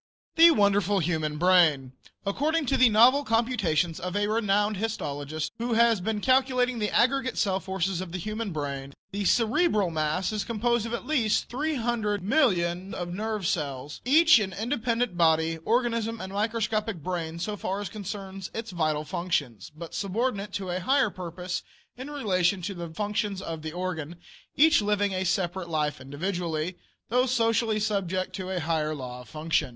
THE 0.35 0.49
WONDERFUL 0.49 1.01
HUMAN 1.01 1.37
BRAIN. 1.37 1.91
According 2.25 2.65
to 2.65 2.75
the 2.75 2.89
novel 2.89 3.23
computations 3.23 3.99
of 3.99 4.15
a 4.15 4.25
renowned 4.25 4.77
histologist, 4.77 5.51
who 5.59 5.73
has 5.73 6.01
been 6.01 6.21
calculating 6.21 6.79
the 6.79 6.89
aggregate 6.89 7.37
cell 7.37 7.59
forces 7.59 8.01
of 8.01 8.11
the 8.11 8.17
human 8.17 8.51
brain, 8.51 8.95
the 9.11 9.25
cerebral 9.25 9.91
mass 9.91 10.31
is 10.31 10.43
composed 10.43 10.87
of 10.87 10.95
at 10.95 11.05
least 11.05 11.49
300,000,000 11.49 12.95
of 12.95 13.13
nerve 13.13 13.45
cells, 13.45 14.01
each 14.03 14.39
an 14.39 14.53
independent 14.53 15.17
body, 15.17 15.59
organism, 15.65 16.19
and 16.19 16.33
microscopic 16.33 17.03
brain 17.03 17.37
so 17.37 17.55
far 17.55 17.79
as 17.79 17.87
concerns 17.87 18.49
its 18.55 18.71
vital 18.71 19.03
functions, 19.05 19.71
but 19.77 19.93
subordinate 19.93 20.51
to 20.53 20.71
a 20.71 20.79
higher 20.79 21.11
purpose 21.11 21.61
in 21.95 22.09
relation 22.09 22.63
to 22.63 22.73
the 22.73 22.89
functions 22.91 23.39
of 23.39 23.61
the 23.61 23.71
organ; 23.71 24.15
each 24.55 24.81
living 24.81 25.13
a 25.13 25.23
separate 25.23 25.69
life 25.69 26.01
individually, 26.01 26.75
though 27.09 27.27
socially 27.27 27.79
subject 27.79 28.33
to 28.35 28.49
a 28.49 28.59
higher 28.59 28.95
law 28.95 29.21
of 29.21 29.29
function. 29.29 29.69